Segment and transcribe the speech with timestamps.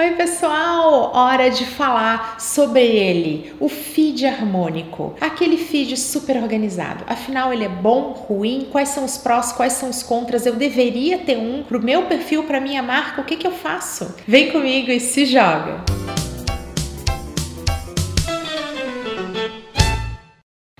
[0.00, 1.10] Oi, pessoal!
[1.12, 5.16] Hora de falar sobre ele, o feed harmônico.
[5.20, 7.02] Aquele feed super organizado.
[7.08, 8.68] Afinal, ele é bom, ruim?
[8.70, 10.46] Quais são os prós, quais são os contras?
[10.46, 13.20] Eu deveria ter um pro meu perfil, para minha marca?
[13.20, 14.14] O que que eu faço?
[14.24, 15.82] Vem comigo e se joga.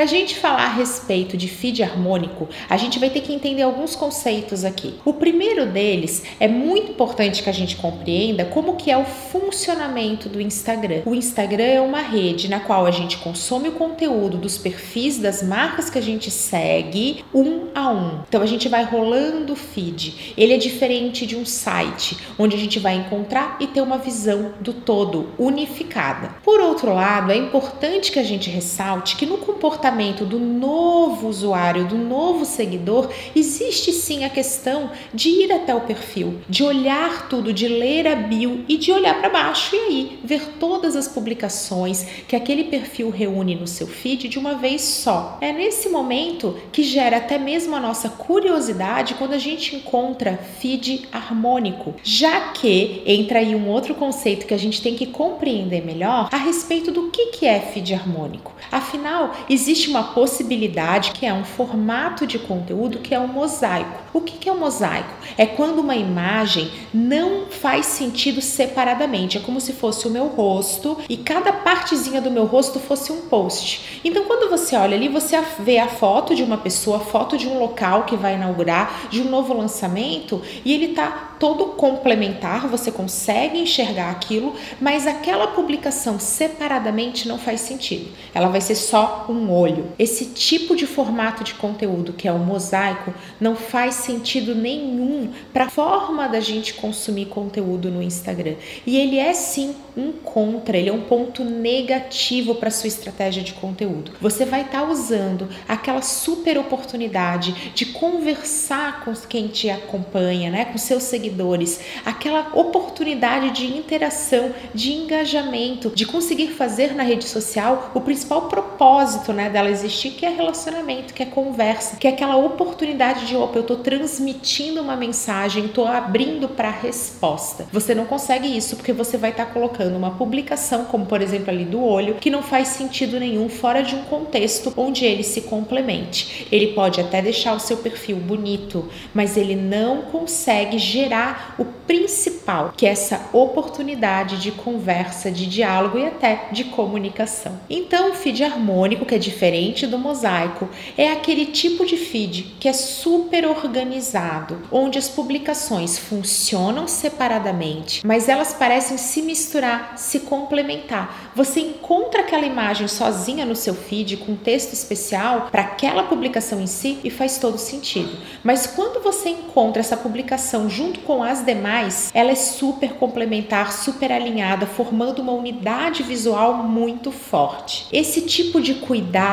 [0.00, 3.60] Para a gente falar a respeito de feed harmônico, a gente vai ter que entender
[3.60, 4.94] alguns conceitos aqui.
[5.04, 10.26] O primeiro deles é muito importante que a gente compreenda como que é o funcionamento
[10.26, 11.02] do Instagram.
[11.04, 15.42] O Instagram é uma rede na qual a gente consome o conteúdo dos perfis das
[15.42, 18.20] marcas que a gente segue um a um.
[18.26, 20.32] Então a gente vai rolando o feed.
[20.34, 24.52] Ele é diferente de um site onde a gente vai encontrar e ter uma visão
[24.62, 26.36] do todo unificada.
[26.42, 31.28] Por outro lado, é importante que a gente ressalte que no comportamento comportamento do novo
[31.28, 37.28] usuário, do novo seguidor, existe sim a questão de ir até o perfil, de olhar
[37.28, 41.08] tudo, de ler a bio e de olhar para baixo e aí ver todas as
[41.08, 45.38] publicações que aquele perfil reúne no seu feed de uma vez só.
[45.40, 51.08] É nesse momento que gera até mesmo a nossa curiosidade quando a gente encontra feed
[51.10, 56.28] harmônico, já que entra aí um outro conceito que a gente tem que compreender melhor
[56.30, 58.52] a respeito do que, que é feed harmônico.
[58.70, 64.02] Afinal, existe existe uma possibilidade que é um formato de conteúdo que é um mosaico.
[64.12, 65.08] O que é um mosaico?
[65.38, 69.38] É quando uma imagem não faz sentido separadamente.
[69.38, 73.22] É como se fosse o meu rosto e cada partezinha do meu rosto fosse um
[73.22, 74.00] post.
[74.04, 77.58] Então, quando você olha ali, você vê a foto de uma pessoa, foto de um
[77.58, 83.58] local que vai inaugurar, de um novo lançamento, e ele está todo complementar, você consegue
[83.58, 88.10] enxergar aquilo, mas aquela publicação separadamente não faz sentido.
[88.34, 89.69] Ela vai ser só um olho.
[89.98, 95.66] Esse tipo de formato de conteúdo, que é o mosaico, não faz sentido nenhum para
[95.66, 98.54] a forma da gente consumir conteúdo no Instagram.
[98.86, 103.52] E ele é sim um contra, ele é um ponto negativo para sua estratégia de
[103.54, 104.12] conteúdo.
[104.20, 110.64] Você vai estar tá usando aquela super oportunidade de conversar com quem te acompanha, né,
[110.66, 117.90] com seus seguidores, aquela oportunidade de interação, de engajamento, de conseguir fazer na rede social
[117.94, 122.36] o principal propósito, né, dela existir, que é relacionamento, que é conversa, que é aquela
[122.36, 127.66] oportunidade de, opa, eu estou transmitindo uma mensagem, estou abrindo para resposta.
[127.72, 131.50] Você não consegue isso porque você vai estar tá colocando uma publicação, como por exemplo
[131.50, 135.42] ali do olho, que não faz sentido nenhum fora de um contexto onde ele se
[135.42, 136.46] complemente.
[136.50, 142.72] Ele pode até deixar o seu perfil bonito, mas ele não consegue gerar o principal,
[142.76, 147.58] que é essa oportunidade de conversa, de diálogo e até de comunicação.
[147.68, 150.68] Então, o feed harmônico, que é diferente do mosaico,
[150.98, 158.28] é aquele tipo de feed que é super organizado, onde as publicações funcionam separadamente, mas
[158.28, 161.30] elas parecem se misturar, se complementar.
[161.34, 166.66] Você encontra aquela imagem sozinha no seu feed com texto especial para aquela publicação em
[166.66, 168.18] si e faz todo sentido.
[168.44, 174.12] Mas quando você encontra essa publicação junto com as demais, ela é super complementar, super
[174.12, 177.86] alinhada, formando uma unidade visual muito forte.
[177.90, 179.29] Esse tipo de cuidado,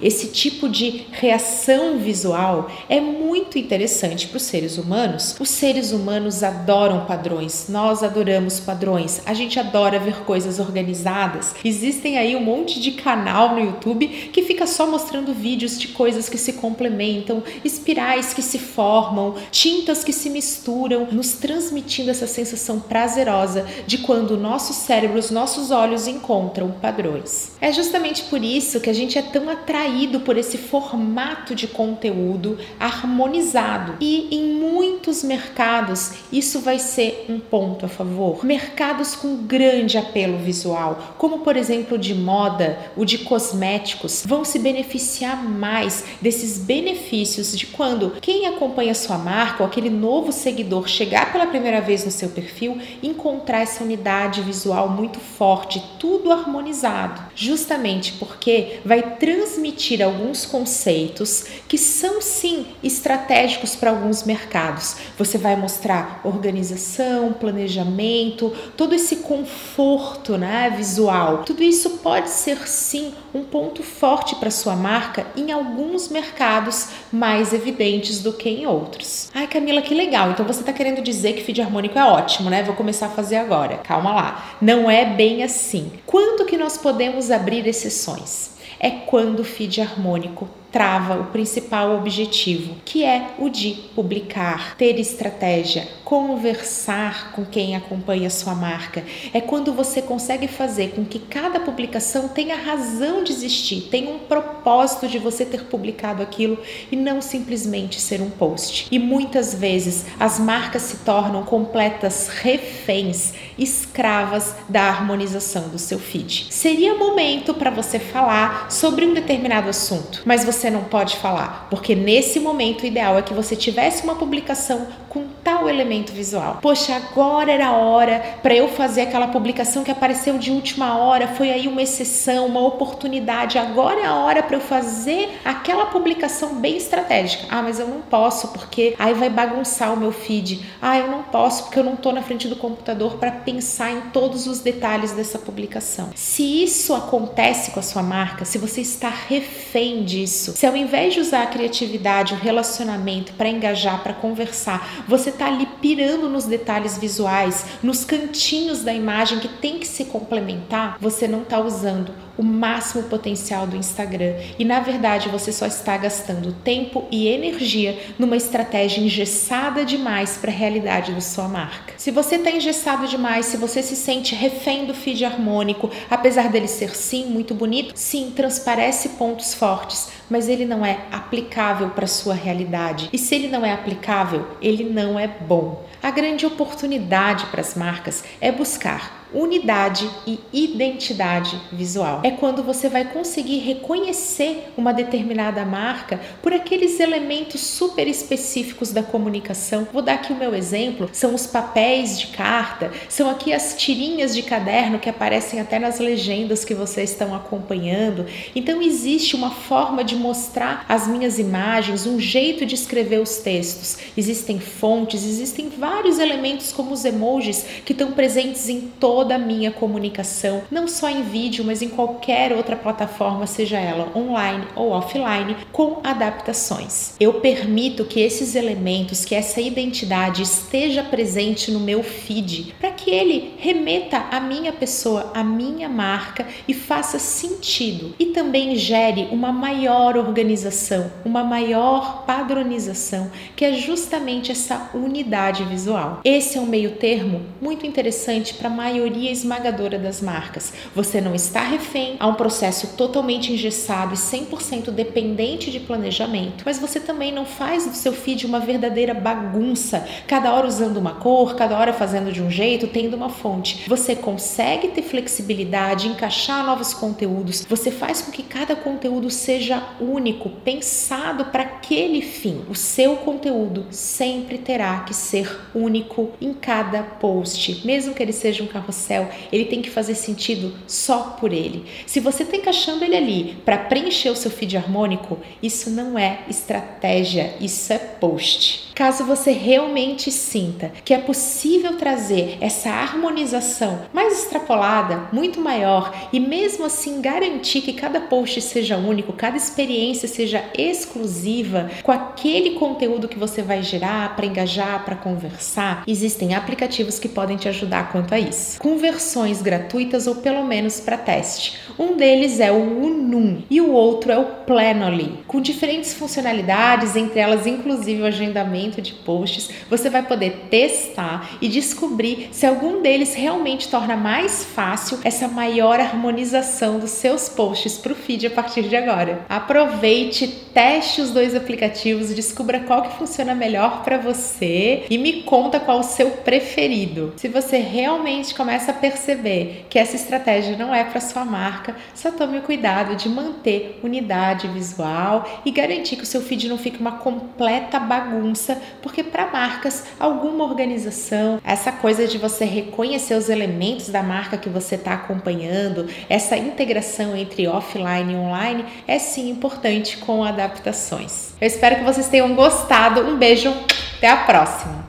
[0.00, 5.36] esse tipo de reação visual é muito interessante para os seres humanos.
[5.40, 11.54] Os seres humanos adoram padrões, nós adoramos padrões, a gente adora ver coisas organizadas.
[11.64, 16.28] Existem aí um monte de canal no YouTube que fica só mostrando vídeos de coisas
[16.28, 22.80] que se complementam, espirais que se formam, tintas que se misturam, nos transmitindo essa sensação
[22.80, 27.52] prazerosa de quando o nosso cérebro, os nossos olhos encontram padrões.
[27.60, 32.58] É justamente por isso que a gente é tão atraído por esse formato de conteúdo
[32.78, 33.94] harmonizado.
[34.00, 38.44] E em muitos mercados isso vai ser um ponto a favor.
[38.44, 44.58] Mercados com grande apelo visual, como por exemplo de moda, o de cosméticos, vão se
[44.58, 51.32] beneficiar mais desses benefícios de quando quem acompanha sua marca ou aquele novo seguidor chegar
[51.32, 57.20] pela primeira vez no seu perfil, encontrar essa unidade visual muito forte, tudo harmonizado.
[57.34, 64.96] Justamente porque vai transmitir alguns conceitos que são sim estratégicos para alguns mercados.
[65.16, 71.44] Você vai mostrar organização, planejamento, todo esse conforto, né, visual.
[71.44, 77.52] Tudo isso pode ser sim um ponto forte para sua marca em alguns mercados mais
[77.52, 79.30] evidentes do que em outros.
[79.32, 80.32] Ai, Camila, que legal.
[80.32, 82.64] Então você está querendo dizer que feed harmônico é ótimo, né?
[82.64, 83.76] Vou começar a fazer agora.
[83.76, 84.56] Calma lá.
[84.60, 85.92] Não é bem assim.
[86.04, 88.58] Quando que nós podemos abrir exceções?
[88.82, 94.98] É quando o feed harmônico trava o principal objetivo, que é o de publicar, ter
[94.98, 99.04] estratégia, conversar com quem acompanha sua marca.
[99.32, 104.18] É quando você consegue fazer com que cada publicação tenha razão de existir, tenha um
[104.18, 106.58] propósito de você ter publicado aquilo
[106.90, 108.86] e não simplesmente ser um post.
[108.90, 116.46] E muitas vezes as marcas se tornam completas reféns, escravas da harmonização do seu feed.
[116.50, 121.66] Seria momento para você falar sobre um determinado assunto, mas você você não pode falar,
[121.70, 126.58] porque nesse momento o ideal é que você tivesse uma publicação com tal elemento visual.
[126.62, 131.26] Poxa, agora era a hora para eu fazer aquela publicação que apareceu de última hora,
[131.26, 133.58] foi aí uma exceção, uma oportunidade.
[133.58, 137.46] Agora é a hora para eu fazer aquela publicação bem estratégica.
[137.50, 140.64] Ah, mas eu não posso porque aí vai bagunçar o meu feed.
[140.80, 144.00] Ah, eu não posso porque eu não estou na frente do computador para pensar em
[144.12, 146.10] todos os detalhes dessa publicação.
[146.14, 151.14] Se isso acontece com a sua marca, se você está refém disso, se ao invés
[151.14, 156.44] de usar a criatividade, o relacionamento para engajar, para conversar, você está ali pirando nos
[156.44, 162.12] detalhes visuais, nos cantinhos da imagem que tem que se complementar, você não está usando
[162.40, 167.98] o máximo potencial do Instagram e na verdade você só está gastando tempo e energia
[168.18, 171.92] numa estratégia engessada demais para a realidade da sua marca.
[171.98, 176.66] Se você está engessado demais, se você se sente refém do feed harmônico, apesar dele
[176.66, 182.32] ser sim muito bonito, sim transparece pontos fortes, mas ele não é aplicável para sua
[182.32, 183.10] realidade.
[183.12, 185.69] E se ele não é aplicável, ele não é bom.
[186.02, 192.20] A grande oportunidade para as marcas é buscar unidade e identidade visual.
[192.24, 199.02] É quando você vai conseguir reconhecer uma determinada marca por aqueles elementos super específicos da
[199.02, 199.86] comunicação.
[199.92, 204.34] Vou dar aqui o meu exemplo: são os papéis de carta, são aqui as tirinhas
[204.34, 208.26] de caderno que aparecem até nas legendas que vocês estão acompanhando.
[208.54, 213.98] Então existe uma forma de mostrar as minhas imagens, um jeito de escrever os textos.
[214.16, 219.38] Existem fontes, existem vários elementos como os emojis que estão presentes em todo toda a
[219.38, 224.92] minha comunicação, não só em vídeo, mas em qualquer outra plataforma, seja ela online ou
[224.92, 227.12] offline, com adaptações.
[227.20, 233.10] Eu permito que esses elementos, que essa identidade esteja presente no meu feed, para que
[233.10, 239.52] ele remeta à minha pessoa, à minha marca e faça sentido e também gere uma
[239.52, 246.20] maior organização, uma maior padronização, que é justamente essa unidade visual.
[246.24, 250.72] Esse é um meio termo muito interessante para a maioria maioria esmagadora das marcas.
[250.94, 256.78] Você não está refém a um processo totalmente engessado e 100% dependente de planejamento, mas
[256.78, 261.56] você também não faz do seu feed uma verdadeira bagunça, cada hora usando uma cor,
[261.56, 263.84] cada hora fazendo de um jeito, tendo uma fonte.
[263.88, 270.50] Você consegue ter flexibilidade, encaixar novos conteúdos, você faz com que cada conteúdo seja único,
[270.64, 272.64] pensado para aquele fim.
[272.68, 278.62] O seu conteúdo sempre terá que ser único em cada post, mesmo que ele seja
[278.62, 281.84] um carrossel céu, ele tem que fazer sentido só por ele.
[282.06, 286.40] Se você está encaixando ele ali para preencher o seu feed harmônico, isso não é
[286.48, 288.90] estratégia, isso é post.
[288.94, 296.38] Caso você realmente sinta que é possível trazer essa harmonização mais extrapolada, muito maior e
[296.38, 303.28] mesmo assim garantir que cada post seja único, cada experiência seja exclusiva com aquele conteúdo
[303.28, 308.34] que você vai gerar para engajar, para conversar, existem aplicativos que podem te ajudar quanto
[308.34, 308.78] a isso.
[308.78, 311.78] Com versões gratuitas ou pelo menos para teste.
[311.98, 317.40] Um deles é o Unum e o outro é o Planoly, com diferentes funcionalidades, entre
[317.40, 323.34] elas inclusive o agendamento de posts, você vai poder testar e descobrir se algum deles
[323.34, 328.82] realmente torna mais fácil essa maior harmonização dos seus posts para o feed a partir
[328.82, 329.44] de agora.
[329.48, 335.80] Aproveite, teste os dois aplicativos, descubra qual que funciona melhor para você e me conta
[335.80, 337.34] qual o seu preferido.
[337.36, 342.30] Se você realmente começa a perceber que essa estratégia não é para sua marca, só
[342.30, 347.18] tome cuidado de manter unidade visual e garantir que o seu feed não fique uma
[347.18, 354.22] completa bagunça porque para marcas, alguma organização, essa coisa de você reconhecer os elementos da
[354.22, 360.44] marca que você está acompanhando, essa integração entre offline e online é sim importante com
[360.44, 361.54] adaptações.
[361.60, 363.22] Eu espero que vocês tenham gostado.
[363.22, 363.74] Um beijo,
[364.16, 364.99] até a próxima!